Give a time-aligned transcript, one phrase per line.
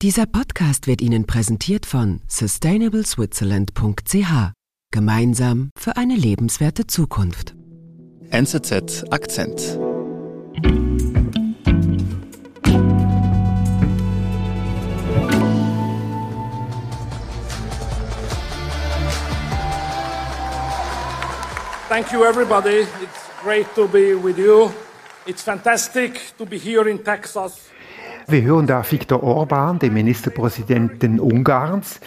[0.00, 4.52] Dieser Podcast wird Ihnen präsentiert von sustainableswitzerland.ch.
[4.92, 7.56] Gemeinsam für eine lebenswerte Zukunft.
[8.30, 9.76] NZZ Akzent.
[21.88, 22.86] Thank you, everybody.
[23.02, 24.70] It's great to be with you.
[25.26, 27.68] It's fantastic to be here in Texas.
[28.30, 31.98] Wir hören da Viktor Orban, den Ministerpräsidenten Ungarns.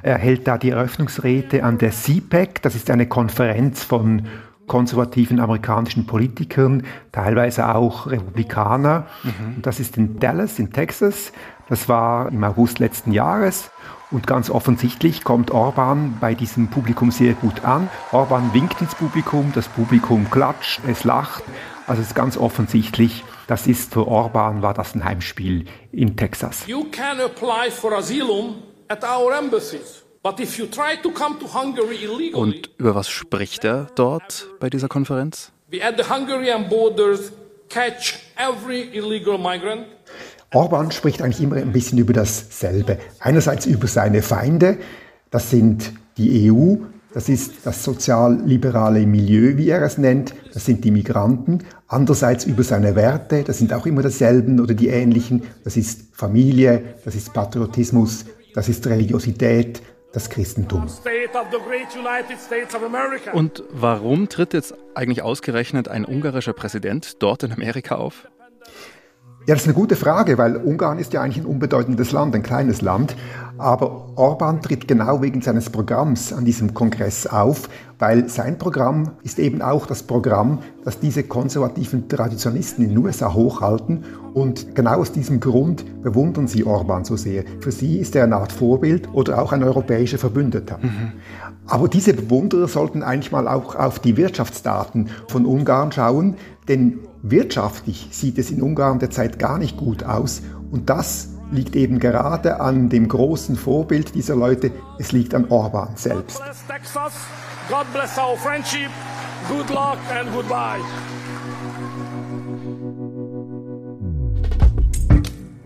[0.00, 2.62] Er hält da die Eröffnungsrede an der CPEC.
[2.62, 4.22] Das ist eine Konferenz von
[4.66, 9.04] konservativen amerikanischen Politikern, teilweise auch Republikaner.
[9.22, 9.60] Mhm.
[9.60, 11.30] Das ist in Dallas in Texas.
[11.68, 13.70] Das war im August letzten Jahres.
[14.10, 17.90] Und ganz offensichtlich kommt Orban bei diesem Publikum sehr gut an.
[18.12, 21.44] Orban winkt ins Publikum, das Publikum klatscht, es lacht.
[21.86, 26.66] Also es ist ganz offensichtlich, das ist für Orban war das ein Heimspiel in Texas.
[26.66, 30.02] You can apply for asylum at our embassies.
[32.32, 35.52] Und über was spricht er dort bei dieser Konferenz?
[40.52, 42.98] Orban spricht eigentlich immer ein bisschen über dasselbe.
[43.20, 44.78] Einerseits über seine Feinde,
[45.30, 46.76] das sind die EU,
[47.16, 50.34] das ist das sozialliberale Milieu, wie er es nennt.
[50.52, 51.64] Das sind die Migranten.
[51.88, 55.44] Andererseits über seine Werte, das sind auch immer dieselben oder die ähnlichen.
[55.64, 59.80] Das ist Familie, das ist Patriotismus, das ist Religiosität,
[60.12, 60.88] das Christentum.
[63.32, 68.28] Und warum tritt jetzt eigentlich ausgerechnet ein ungarischer Präsident dort in Amerika auf?
[69.46, 72.42] Ja, das ist eine gute Frage, weil Ungarn ist ja eigentlich ein unbedeutendes Land, ein
[72.42, 73.14] kleines Land.
[73.58, 77.68] Aber Orban tritt genau wegen seines Programms an diesem Kongress auf,
[78.00, 83.32] weil sein Programm ist eben auch das Programm, das diese konservativen Traditionalisten in den USA
[83.32, 84.04] hochhalten.
[84.34, 87.44] Und genau aus diesem Grund bewundern sie Orban so sehr.
[87.60, 90.78] Für sie ist er eine Art Vorbild oder auch ein europäischer Verbündeter.
[90.82, 91.12] Mhm.
[91.68, 96.34] Aber diese Bewunderer sollten eigentlich mal auch auf die Wirtschaftsdaten von Ungarn schauen,
[96.68, 96.98] denn
[97.30, 100.42] wirtschaftlich sieht es in Ungarn derzeit gar nicht gut aus.
[100.70, 104.72] Und das liegt eben gerade an dem großen Vorbild dieser Leute.
[104.98, 106.40] Es liegt an Orban selbst.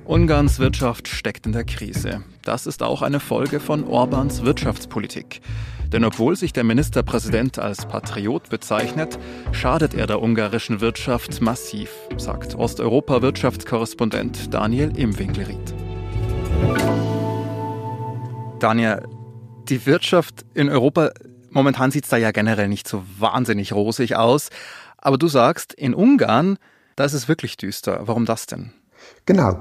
[0.04, 2.22] Ungarns Wirtschaft steckt in der Krise.
[2.42, 5.40] Das ist auch eine Folge von Orbans Wirtschaftspolitik.
[5.92, 9.18] Denn obwohl sich der Ministerpräsident als Patriot bezeichnet,
[9.50, 15.74] schadet er der ungarischen Wirtschaft massiv, sagt Osteuropa-Wirtschaftskorrespondent Daniel Imwinkelried.
[18.60, 19.02] Daniel,
[19.68, 21.10] die Wirtschaft in Europa,
[21.50, 24.50] momentan sieht es da ja generell nicht so wahnsinnig rosig aus.
[24.96, 26.58] Aber du sagst, in Ungarn,
[26.94, 28.00] da ist es wirklich düster.
[28.02, 28.72] Warum das denn?
[29.26, 29.60] Genau.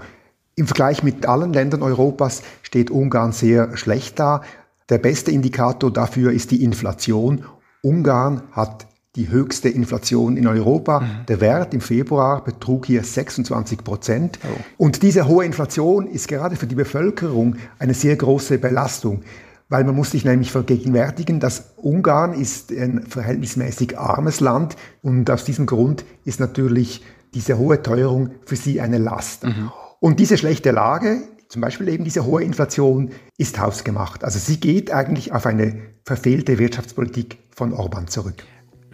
[0.56, 4.42] Im Vergleich mit allen Ländern Europas steht Ungarn sehr schlecht da.
[4.90, 7.46] Der beste Indikator dafür ist die Inflation.
[7.82, 11.02] Ungarn hat die höchste Inflation in Europa.
[11.02, 11.26] Mhm.
[11.28, 14.40] Der Wert im Februar betrug hier 26 Prozent.
[14.44, 14.86] Oh.
[14.86, 19.22] Und diese hohe Inflation ist gerade für die Bevölkerung eine sehr große Belastung,
[19.68, 25.44] weil man muss sich nämlich vergegenwärtigen, dass Ungarn ist ein verhältnismäßig armes Land und aus
[25.44, 29.44] diesem Grund ist natürlich diese hohe Teuerung für sie eine Last.
[29.44, 29.72] Mhm.
[30.00, 34.24] Und diese schlechte Lage zum Beispiel eben diese hohe Inflation ist hausgemacht.
[34.24, 38.44] Also sie geht eigentlich auf eine verfehlte Wirtschaftspolitik von Orban zurück.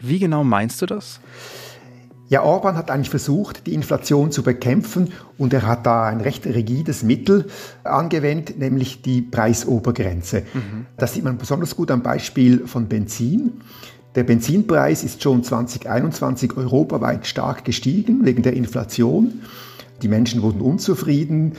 [0.01, 1.19] Wie genau meinst du das?
[2.29, 6.45] Ja, Orban hat eigentlich versucht, die Inflation zu bekämpfen und er hat da ein recht
[6.47, 7.47] rigides Mittel
[7.83, 10.43] angewendet, nämlich die Preisobergrenze.
[10.53, 10.85] Mhm.
[10.97, 13.61] Das sieht man besonders gut am Beispiel von Benzin.
[14.15, 19.41] Der Benzinpreis ist schon 2021 europaweit stark gestiegen wegen der Inflation.
[20.01, 21.53] Die Menschen wurden unzufrieden,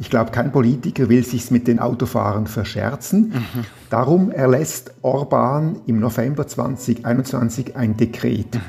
[0.00, 3.34] ich glaube, kein Politiker will sich mit den Autofahrern verscherzen.
[3.34, 3.64] Mhm.
[3.90, 8.54] Darum erlässt Orban im November 2021 ein Dekret.
[8.54, 8.60] Mhm.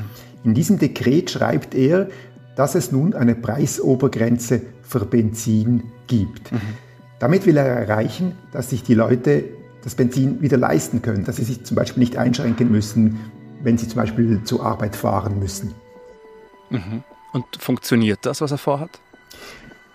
[0.44, 2.09] In diesem Dekret schreibt er,
[2.58, 6.52] dass es nun eine Preisobergrenze für Benzin gibt.
[6.52, 6.59] Mhm.
[7.19, 9.45] Damit will er erreichen, dass sich die Leute
[9.86, 13.19] das Benzin wieder leisten können, dass sie sich zum Beispiel nicht einschränken müssen,
[13.63, 15.74] wenn sie zum Beispiel zur Arbeit fahren müssen.
[16.69, 17.04] Mhm.
[17.31, 19.00] Und funktioniert das, was er vorhat?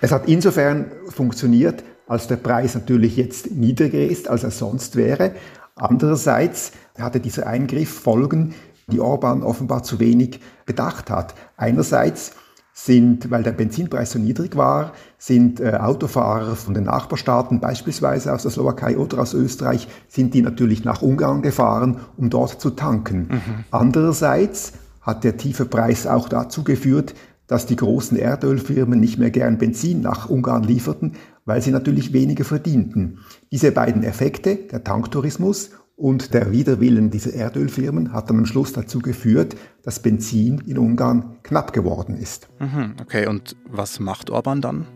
[0.00, 5.32] Es hat insofern funktioniert, als der Preis natürlich jetzt niedriger ist, als er sonst wäre.
[5.75, 8.54] Andererseits hatte dieser Eingriff Folgen,
[8.88, 11.34] die Orban offenbar zu wenig bedacht hat.
[11.56, 12.32] Einerseits
[12.72, 18.43] sind, weil der Benzinpreis so niedrig war, sind äh, Autofahrer von den Nachbarstaaten, beispielsweise aus
[18.43, 23.28] der Slowakei oder aus Österreich, sind die natürlich nach Ungarn gefahren, um dort zu tanken.
[23.31, 23.64] Mhm.
[23.70, 27.14] Andererseits hat der tiefe Preis auch dazu geführt,
[27.46, 31.12] dass die großen Erdölfirmen nicht mehr gern Benzin nach Ungarn lieferten,
[31.44, 33.19] weil sie natürlich weniger verdienten.
[33.52, 38.98] Diese beiden Effekte, der Tanktourismus und der Widerwillen dieser Erdölfirmen hat dann am Schluss dazu
[38.98, 42.48] geführt, dass Benzin in Ungarn knapp geworden ist.
[42.58, 44.87] Mhm, okay, und was macht Orban dann?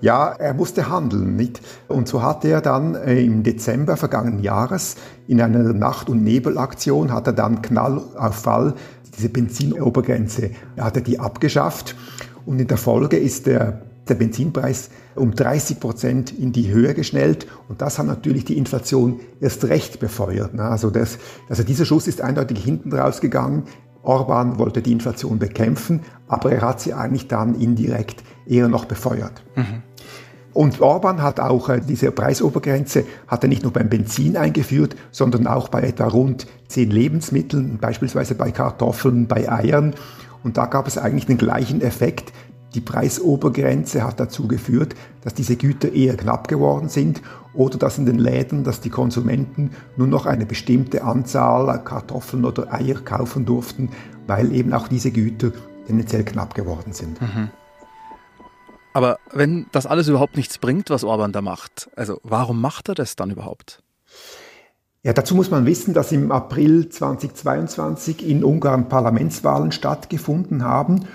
[0.00, 1.60] Ja, er musste handeln, nicht?
[1.86, 4.96] Und so hat er dann äh, im Dezember vergangenen Jahres
[5.26, 8.74] in einer Nacht- und Nebelaktion hat er dann Knall auf Fall
[9.16, 11.96] diese Benzinobergrenze, er hat er die abgeschafft
[12.46, 17.46] und in der Folge ist der der Benzinpreis um 30 Prozent in die Höhe geschnellt
[17.68, 20.58] und das hat natürlich die Inflation erst recht befeuert.
[20.58, 21.18] Also, das,
[21.48, 23.64] also dieser Schuss ist eindeutig hinten rausgegangen.
[24.02, 29.42] Orban wollte die Inflation bekämpfen, aber er hat sie eigentlich dann indirekt eher noch befeuert.
[29.56, 29.82] Mhm.
[30.52, 35.46] Und Orban hat auch äh, diese Preisobergrenze, hat er nicht nur beim Benzin eingeführt, sondern
[35.46, 39.94] auch bei etwa rund zehn Lebensmitteln, beispielsweise bei Kartoffeln, bei Eiern.
[40.42, 42.32] Und da gab es eigentlich den gleichen Effekt.
[42.74, 47.20] Die Preisobergrenze hat dazu geführt, dass diese Güter eher knapp geworden sind
[47.52, 52.72] oder dass in den Läden, dass die Konsumenten nur noch eine bestimmte Anzahl Kartoffeln oder
[52.72, 53.90] Eier kaufen durften,
[54.26, 55.50] weil eben auch diese Güter
[55.86, 57.20] tendenziell knapp geworden sind.
[57.20, 57.50] Mhm.
[58.92, 62.94] Aber wenn das alles überhaupt nichts bringt, was Orban da macht, also warum macht er
[62.94, 63.82] das dann überhaupt?
[65.02, 71.06] Ja, dazu muss man wissen, dass im April 2022 in Ungarn Parlamentswahlen stattgefunden haben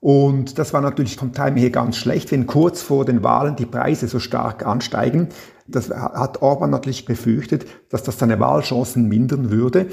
[0.00, 3.66] und das war natürlich vom Timing her ganz schlecht, wenn kurz vor den Wahlen die
[3.66, 5.30] Preise so stark ansteigen.
[5.66, 9.88] Das hat Orban natürlich befürchtet, dass das seine Wahlchancen mindern würde.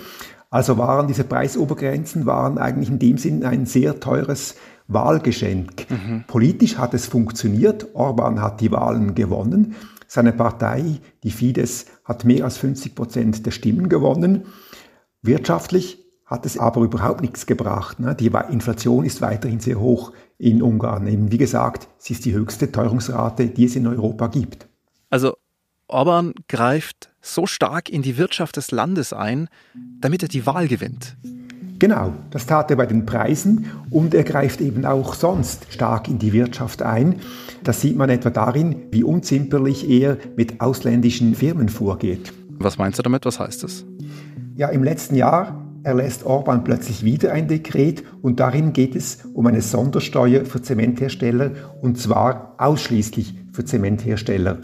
[0.53, 4.53] Also waren diese Preisobergrenzen waren eigentlich in dem Sinn ein sehr teures
[4.87, 5.89] Wahlgeschenk.
[5.89, 6.25] Mhm.
[6.27, 7.87] Politisch hat es funktioniert.
[7.95, 9.73] Orban hat die Wahlen gewonnen.
[10.07, 14.45] Seine Partei, die Fidesz, hat mehr als 50 Prozent der Stimmen gewonnen.
[15.23, 17.99] Wirtschaftlich hat es aber überhaupt nichts gebracht.
[17.99, 18.13] Ne?
[18.13, 21.07] Die Inflation ist weiterhin sehr hoch in Ungarn.
[21.07, 24.67] Eben wie gesagt, sie ist die höchste Teuerungsrate, die es in Europa gibt.
[25.09, 25.33] Also
[25.87, 29.47] Orban greift so stark in die Wirtschaft des Landes ein,
[29.99, 31.15] damit er die Wahl gewinnt.
[31.79, 36.17] Genau, das tat er bei den Preisen und er greift eben auch sonst stark in
[36.17, 37.19] die Wirtschaft ein.
[37.63, 42.31] Das sieht man etwa darin, wie unzimperlich er mit ausländischen Firmen vorgeht.
[42.51, 43.25] Was meinst du damit?
[43.25, 43.83] Was heißt das?
[44.55, 49.45] Ja, im letzten Jahr erlässt Orban plötzlich wieder ein Dekret und darin geht es um
[49.47, 51.51] eine Sondersteuer für Zementhersteller
[51.81, 54.59] und zwar ausschließlich für Zementhersteller.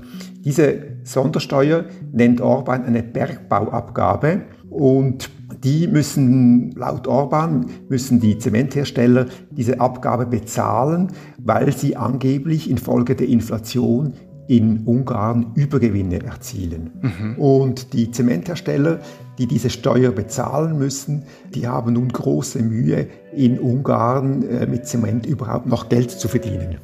[0.49, 5.29] Diese Sondersteuer nennt Orban eine Bergbauabgabe und
[5.63, 13.27] die müssen, laut Orban, müssen die Zementhersteller diese Abgabe bezahlen, weil sie angeblich infolge der
[13.27, 14.15] Inflation
[14.47, 16.93] in Ungarn Übergewinne erzielen.
[16.99, 17.35] Mhm.
[17.37, 19.01] Und die Zementhersteller,
[19.37, 23.05] die diese Steuer bezahlen müssen, die haben nun große Mühe,
[23.35, 26.79] in Ungarn äh, mit Zement überhaupt noch Geld zu verdienen.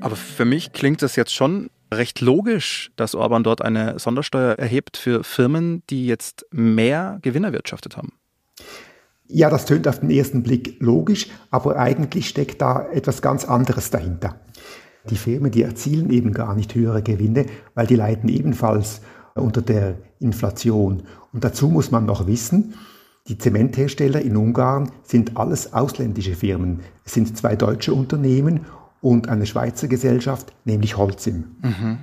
[0.00, 4.96] Aber für mich klingt das jetzt schon recht logisch, dass Orban dort eine Sondersteuer erhebt
[4.96, 8.12] für Firmen, die jetzt mehr Gewinn erwirtschaftet haben.
[9.28, 13.90] Ja, das tönt auf den ersten Blick logisch, aber eigentlich steckt da etwas ganz anderes
[13.90, 14.40] dahinter.
[15.10, 19.00] Die Firmen, die erzielen eben gar nicht höhere Gewinne, weil die leiden ebenfalls
[19.34, 21.02] unter der Inflation.
[21.32, 22.74] Und dazu muss man noch wissen,
[23.28, 26.80] die Zementhersteller in Ungarn sind alles ausländische Firmen.
[27.04, 28.66] Es sind zwei deutsche Unternehmen
[29.06, 31.44] und eine Schweizer Gesellschaft, nämlich Holcim.
[31.62, 31.98] Mhm.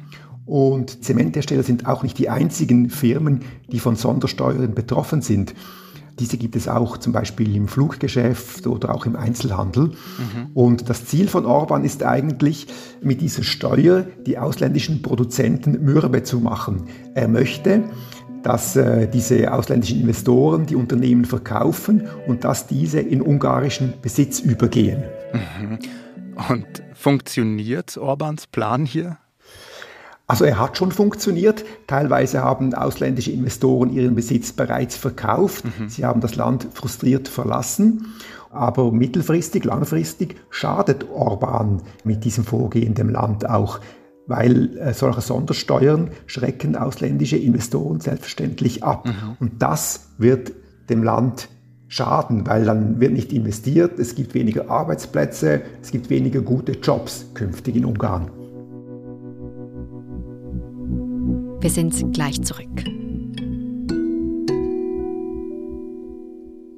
[0.46, 5.54] Und Zementhersteller sind auch nicht die einzigen Firmen, die von Sondersteuern betroffen sind.
[6.20, 9.88] Diese gibt es auch zum Beispiel im Fluggeschäft oder auch im Einzelhandel.
[9.88, 10.52] Mhm.
[10.54, 12.68] Und das Ziel von Orban ist eigentlich,
[13.02, 16.84] mit dieser Steuer die ausländischen Produzenten mürbe zu machen.
[17.16, 17.84] Er möchte,
[18.44, 25.04] dass äh, diese ausländischen Investoren die Unternehmen verkaufen und dass diese in ungarischen Besitz übergehen.
[25.34, 25.80] Mhm.
[26.50, 29.18] Und funktioniert Orbans Plan hier?
[30.26, 31.66] Also er hat schon funktioniert.
[31.88, 35.66] Teilweise haben ausländische Investoren ihren Besitz bereits verkauft.
[35.66, 35.90] Mhm.
[35.90, 38.14] Sie haben das Land frustriert verlassen.
[38.50, 43.80] Aber mittelfristig, langfristig schadet Orban mit diesem Vorgehen dem Land auch,
[44.28, 49.06] weil äh, solche Sondersteuern schrecken ausländische Investoren selbstverständlich ab.
[49.08, 49.38] Mhm.
[49.40, 50.54] Und das wird
[50.90, 51.50] dem Land
[51.94, 57.28] schaden, weil dann wird nicht investiert, es gibt weniger Arbeitsplätze, es gibt weniger gute Jobs
[57.36, 58.32] künftig in Ungarn.
[61.62, 62.84] Wir sind gleich zurück.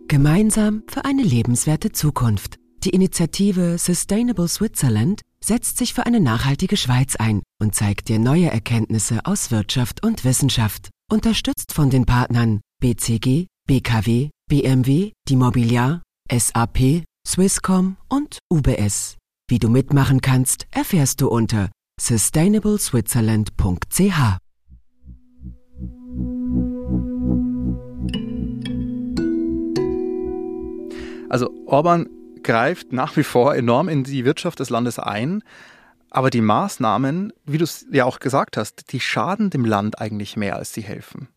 [0.07, 2.57] Gemeinsam für eine lebenswerte Zukunft.
[2.83, 8.51] Die Initiative Sustainable Switzerland setzt sich für eine nachhaltige Schweiz ein und zeigt dir neue
[8.51, 10.89] Erkenntnisse aus Wirtschaft und Wissenschaft.
[11.11, 19.17] Unterstützt von den Partnern BCG, BKW, BMW, die Mobiliar, SAP, Swisscom und UBS.
[19.49, 24.37] Wie du mitmachen kannst, erfährst du unter sustainableswitzerland.ch.
[31.27, 32.07] Also Orban
[32.43, 35.41] greift nach wie vor enorm in die Wirtschaft des Landes ein.
[36.11, 40.37] Aber die Maßnahmen, wie du es ja auch gesagt hast, die schaden dem Land eigentlich
[40.37, 41.29] mehr, als sie helfen.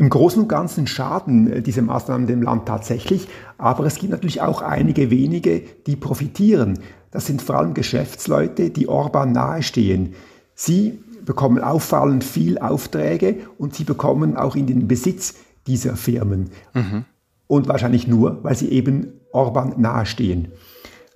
[0.00, 3.28] Im Großen und Ganzen schaden äh, diese Maßnahmen dem Land tatsächlich,
[3.58, 6.78] aber es gibt natürlich auch einige wenige, die profitieren.
[7.10, 10.14] Das sind vor allem Geschäftsleute, die Orban nahestehen.
[10.54, 15.34] Sie bekommen auffallend viel Aufträge und sie bekommen auch in den Besitz
[15.66, 16.48] dieser Firmen.
[16.72, 17.04] Mhm.
[17.46, 20.48] Und wahrscheinlich nur, weil sie eben Orban nahestehen.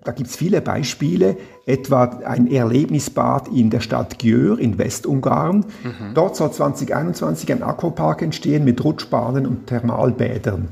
[0.04, 5.64] Da gibt es viele Beispiele, etwa ein Erlebnisbad in der Stadt Győr in Westungarn.
[5.82, 6.14] Mhm.
[6.14, 10.68] Dort soll 2021 ein Aquapark entstehen mit Rutschbahnen und Thermalbädern.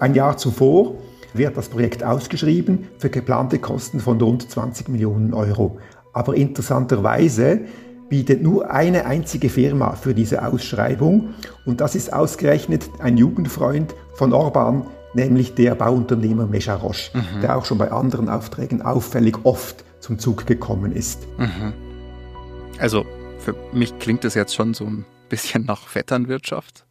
[0.00, 0.96] Ein Jahr zuvor
[1.32, 5.78] wird das Projekt ausgeschrieben für geplante Kosten von rund 20 Millionen Euro.
[6.12, 7.60] Aber interessanterweise
[8.08, 11.30] bietet nur eine einzige Firma für diese Ausschreibung
[11.64, 14.84] und das ist ausgerechnet ein Jugendfreund von Orban,
[15.14, 17.40] nämlich der Bauunternehmer Mecharoche, mhm.
[17.40, 21.26] der auch schon bei anderen Aufträgen auffällig oft zum Zug gekommen ist.
[21.38, 21.72] Mhm.
[22.78, 23.04] Also
[23.38, 26.84] für mich klingt das jetzt schon so ein bisschen nach Vetternwirtschaft.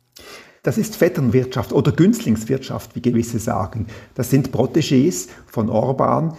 [0.63, 3.87] Das ist Vetternwirtschaft oder Günstlingswirtschaft, wie gewisse sagen.
[4.13, 6.35] Das sind Protégés von Orban,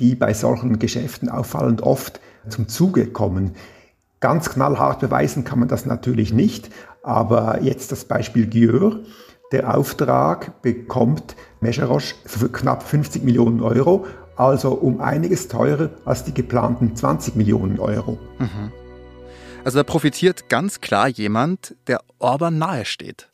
[0.00, 3.52] die bei solchen Geschäften auffallend oft zum Zuge kommen.
[4.20, 6.70] Ganz knallhart beweisen kann man das natürlich nicht,
[7.02, 9.00] aber jetzt das Beispiel Györ.
[9.52, 16.34] Der Auftrag bekommt Mescherosch für knapp 50 Millionen Euro, also um einiges teurer als die
[16.34, 18.18] geplanten 20 Millionen Euro.
[18.38, 18.72] Mhm.
[19.64, 23.30] Also da profitiert ganz klar jemand, der Orban nahesteht.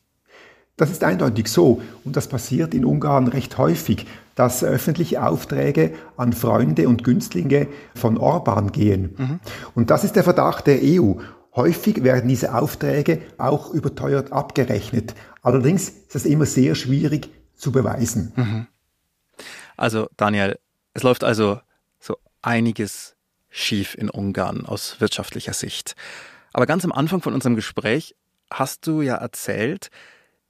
[0.76, 6.33] Das ist eindeutig so und das passiert in Ungarn recht häufig, dass öffentliche Aufträge an
[6.33, 9.14] Freunde und Günstlinge von Orban gehen.
[9.16, 9.40] Mhm.
[9.75, 11.14] Und das ist der Verdacht der EU.
[11.55, 15.15] Häufig werden diese Aufträge auch überteuert abgerechnet.
[15.43, 18.33] Allerdings ist es immer sehr schwierig zu beweisen.
[18.37, 18.67] Mhm.
[19.77, 20.59] Also Daniel,
[20.95, 21.61] es läuft also
[21.99, 23.17] so einiges
[23.51, 25.95] schief in Ungarn aus wirtschaftlicher Sicht.
[26.53, 28.15] Aber ganz am Anfang von unserem Gespräch
[28.51, 29.91] hast du ja erzählt,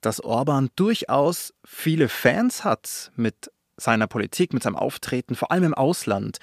[0.01, 5.75] dass Orban durchaus viele Fans hat mit seiner Politik, mit seinem Auftreten, vor allem im
[5.75, 6.39] Ausland.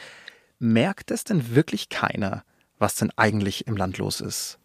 [0.59, 2.43] Merkt es denn wirklich keiner,
[2.79, 4.57] was denn eigentlich im Land los ist.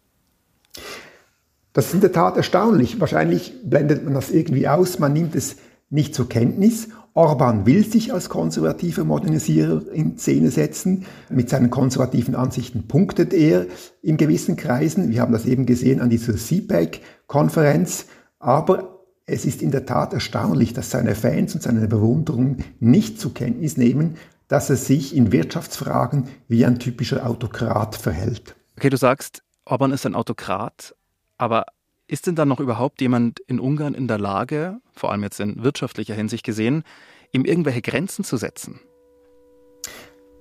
[1.72, 3.00] Das ist in der Tat erstaunlich.
[3.00, 5.56] Wahrscheinlich blendet man das irgendwie aus, man nimmt es
[5.90, 6.88] nicht zur Kenntnis.
[7.14, 11.04] Orban will sich als konservativer Modernisierer in Szene setzen.
[11.30, 13.66] Mit seinen konservativen Ansichten punktet er
[14.02, 15.10] in gewissen Kreisen.
[15.10, 18.06] Wir haben das eben gesehen an dieser CPAC-Konferenz.
[18.40, 23.32] Aber es ist in der Tat erstaunlich, dass seine Fans und seine Bewunderung nicht zur
[23.32, 24.16] Kenntnis nehmen,
[24.54, 28.54] dass er sich in Wirtschaftsfragen wie ein typischer Autokrat verhält.
[28.76, 30.94] Okay, du sagst, Orban ist ein Autokrat,
[31.38, 31.66] aber
[32.06, 35.64] ist denn dann noch überhaupt jemand in Ungarn in der Lage, vor allem jetzt in
[35.64, 36.84] wirtschaftlicher Hinsicht gesehen,
[37.32, 38.78] ihm irgendwelche Grenzen zu setzen?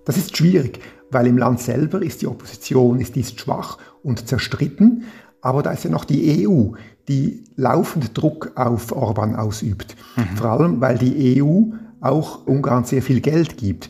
[0.05, 0.79] Das ist schwierig,
[1.09, 5.05] weil im Land selber ist die Opposition ist, ist schwach und zerstritten,
[5.41, 6.73] aber da ist ja noch die EU,
[7.07, 9.95] die laufend Druck auf Orban ausübt.
[10.17, 10.37] Mhm.
[10.37, 13.89] Vor allem, weil die EU auch Ungarn sehr viel Geld gibt.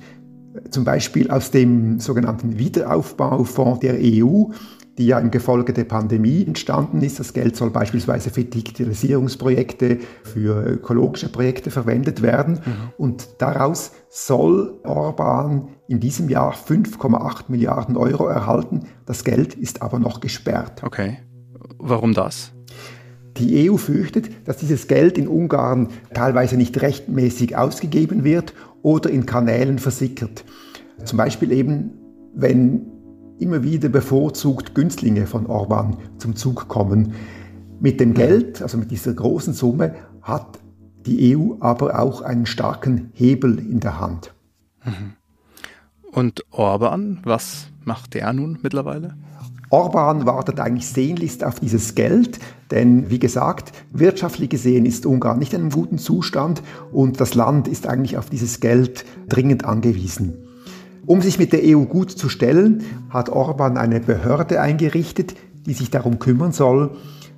[0.69, 4.45] Zum Beispiel aus dem sogenannten Wiederaufbaufonds der EU,
[4.98, 7.19] die ja im Gefolge der Pandemie entstanden ist.
[7.19, 12.60] Das Geld soll beispielsweise für Digitalisierungsprojekte, für ökologische Projekte verwendet werden.
[12.65, 12.93] Mhm.
[12.98, 18.88] Und daraus soll Orban in diesem Jahr 5,8 Milliarden Euro erhalten.
[19.05, 20.83] Das Geld ist aber noch gesperrt.
[20.83, 21.19] Okay.
[21.79, 22.51] Warum das?
[23.38, 29.25] Die EU fürchtet, dass dieses Geld in Ungarn teilweise nicht rechtmäßig ausgegeben wird oder in
[29.25, 30.45] Kanälen versickert.
[31.03, 31.91] Zum Beispiel eben,
[32.35, 32.85] wenn
[33.39, 37.13] immer wieder bevorzugt Günstlinge von Orban zum Zug kommen.
[37.79, 40.59] Mit dem Geld, also mit dieser großen Summe, hat
[41.05, 44.33] die EU aber auch einen starken Hebel in der Hand.
[44.85, 45.13] Mhm.
[46.11, 49.15] Und Orban, was macht der nun mittlerweile?
[49.73, 52.37] Orban wartet eigentlich sehnlichst auf dieses Geld,
[52.69, 56.61] denn wie gesagt, wirtschaftlich gesehen ist Ungarn nicht in einem guten Zustand
[56.91, 60.35] und das Land ist eigentlich auf dieses Geld dringend angewiesen.
[61.07, 65.33] Um sich mit der EU gut zu stellen, hat Orban eine Behörde eingerichtet,
[65.65, 66.91] die sich darum kümmern soll,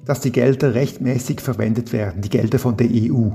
[0.04, 3.30] dass die Gelder rechtmäßig verwendet werden, die Gelder von der EU.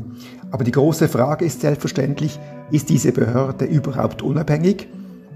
[0.50, 2.38] Aber die große Frage ist selbstverständlich,
[2.70, 4.88] ist diese Behörde überhaupt unabhängig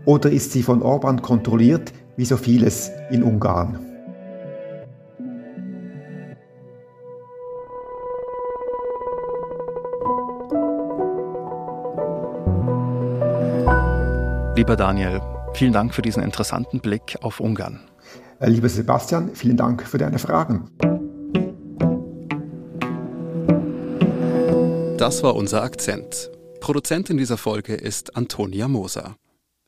[0.04, 3.78] oder ist sie von Orban kontrolliert, wie so vieles in Ungarn.
[14.56, 15.21] Lieber Daniel,
[15.54, 17.80] Vielen Dank für diesen interessanten Blick auf Ungarn.
[18.40, 20.68] Äh, lieber Sebastian, vielen Dank für deine Fragen.
[24.99, 26.30] Das war unser Akzent.
[26.61, 29.14] Produzentin dieser Folge ist Antonia Moser.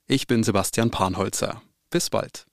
[0.08, 1.62] Ich bin Sebastian Panholzer.
[1.96, 2.44] Bis bald.